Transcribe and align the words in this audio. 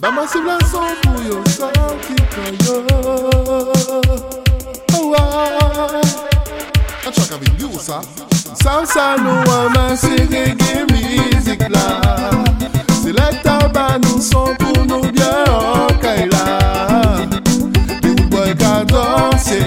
Ba 0.00 0.10
masiv 0.12 0.44
la 0.46 0.58
son 0.70 0.94
pou 1.02 1.18
yo 1.26 1.42
santi 1.50 2.14
kan 2.30 2.54
yo 2.62 2.76
Awa 4.94 5.22
A 7.04 7.10
chak 7.10 7.32
avin 7.34 7.50
you 7.58 7.72
sa 7.80 7.98
Salsa 8.62 9.16
nou 9.18 9.42
aman 9.56 9.96
se 9.96 10.14
reggae 10.30 10.86
mizik 10.92 11.66
la 11.74 11.88
Selekta 13.02 13.58
ba 13.74 13.98
nou 13.98 14.22
son 14.22 14.54
pou 14.62 14.86
nou 14.86 15.10
byen 15.10 15.50
okay 15.90 16.30
la 16.30 16.46
De 17.26 18.14
ou 18.14 18.30
boy 18.30 18.54
ka 18.54 18.84
danse, 18.86 19.58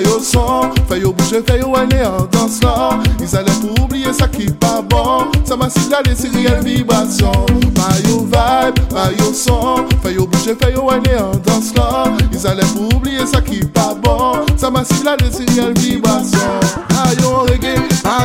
ba 0.00 0.08
yo 0.08 0.20
son 0.20 0.72
Fè 0.88 1.00
yo 1.00 1.12
bouge, 1.12 1.42
fè 1.46 1.58
yo 1.58 1.70
wane 1.70 2.00
an 2.02 2.28
dans 2.32 2.48
la 2.62 2.98
Ils 3.20 3.36
allaient 3.36 3.52
pour 3.60 3.84
oublier 3.84 4.12
ça 4.12 4.26
qui 4.28 4.46
pas 4.46 4.82
bon. 4.82 5.26
Ça 5.44 5.56
m'a 5.56 5.68
signalé 5.68 6.10
c'est 6.14 6.28
réelle 6.28 6.64
vibration. 6.64 7.32
Ba 7.74 7.88
yo 8.08 8.20
vibe, 8.20 8.92
ba 8.92 9.10
yo 9.18 9.32
son. 9.32 9.86
Fè 10.02 10.14
yo 10.14 10.26
bouge, 10.26 10.56
fè 10.60 10.72
yo 10.72 10.84
wane 10.84 11.14
an 11.18 11.32
dans 11.44 11.60
la 11.76 12.04
Ils 12.32 12.46
allaient 12.46 12.66
pour 12.74 12.96
oublier 12.96 13.26
ça 13.26 13.40
qui 13.40 13.60
pas 13.60 13.94
bon. 13.94 14.44
Ça 14.56 14.70
m'a 14.70 14.84
signalé 14.84 15.26
c'est 15.30 15.48
réelle 15.50 15.78
vibration. 15.78 16.38
Ba 16.88 17.12
yo 17.20 17.46
reggae, 17.48 17.74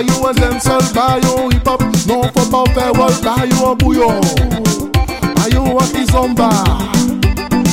yo 0.08 0.28
un 0.28 0.34
dancehall 0.34 0.84
Ba 0.94 1.18
yo 1.24 1.50
hip 1.52 1.68
hop, 1.68 1.84
non 2.08 2.22
faut 2.36 2.50
pas 2.50 2.72
faire 2.74 2.94
wall 2.94 3.14
yo 3.50 3.72
un 3.72 3.76
bouillon, 3.76 4.22
yo 5.52 5.64
un 5.64 5.88
kizomba. 5.94 6.50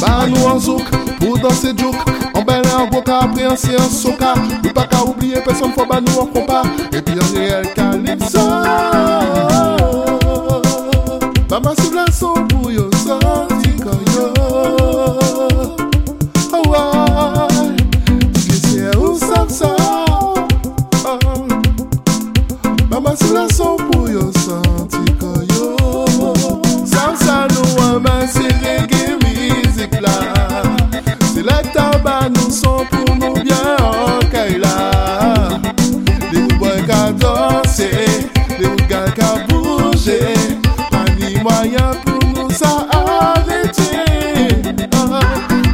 Ba 0.03 0.27
nou 0.27 0.49
an 0.51 0.59
zouk 0.59 0.89
pou 1.21 1.39
danse 1.39 1.71
djouk 1.79 2.32
An 2.43 2.47
bay 2.47 2.61
nan 2.61 2.81
an 2.81 2.91
boka, 2.91 3.21
apre 3.21 3.45
an 3.47 3.57
se 3.57 3.71
an 3.77 3.89
soka. 3.89 4.35
Ou 4.67 4.73
pa 4.75 4.83
ka 4.91 5.05
oubliye, 5.07 5.41
peson 5.47 5.71
fwa 5.77 5.87
ba 5.87 6.01
nou 6.01 6.25
an 6.25 6.33
kompa. 6.35 6.63
E 6.91 7.01
pi 7.01 7.13
an 7.15 7.29
reel 7.37 7.69
kalipso 7.77 8.43
Mama 11.49 11.75
sou 11.79 11.91
blan 11.93 12.11
sou 12.11 12.42
qu'à 39.11 39.45
bouger. 39.49 40.35
Pas 40.91 41.05
ni 41.19 41.35
moyen 41.41 41.91
pour 42.05 42.29
nous 42.35 42.51
ça 42.51 42.87
arrêter. 42.91 44.63
Pas 44.91 44.99
ah, 45.13 45.21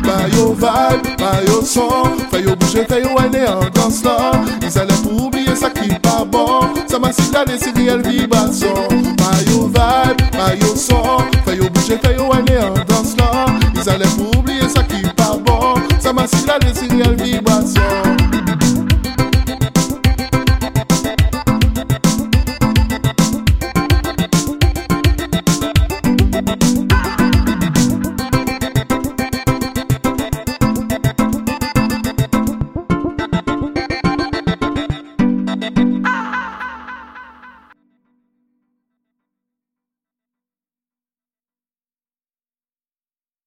bah, 0.04 0.26
vibe, 0.32 1.16
bah, 1.18 1.40
son. 1.64 2.16
Fais 2.30 2.42
yo 2.42 2.56
bouger, 2.56 2.84
fais 2.88 3.02
aller 3.02 3.46
en 3.46 3.68
dansant. 3.74 4.42
Ils 4.62 4.78
allaient 4.78 4.94
oublier 5.10 5.54
ça 5.54 5.70
qui 5.70 5.88
pas 5.88 6.24
bon. 6.24 6.60
Ça 6.86 6.98
m'a 6.98 7.12
si 7.12 7.30
la 7.32 7.44
décidé, 7.44 7.86
elle 7.86 8.02
vibration. 8.08 8.74
Pas 9.16 9.30
bah, 9.74 10.54
vibe, 10.54 10.76
son. 10.76 11.18
Fais 11.44 11.56
yo 11.56 11.68
bouger, 11.70 11.98
fais 12.02 12.14
aller 12.14 12.58
en 12.58 12.74
dansant. 12.84 13.46
Ils 13.74 13.88
allaient 13.88 14.36
oublier 14.36 14.68
ça 14.68 14.82
qui 14.82 15.02
pas 15.16 15.36
bon. 15.44 15.74
Ça 15.98 16.12
m'a 16.12 16.26
si 16.26 16.46
la 16.46 16.58
décidé, 16.58 17.02
elle 17.04 17.22
vibration. 17.22 17.67